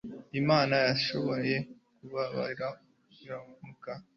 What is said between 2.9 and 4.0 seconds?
gukiranuka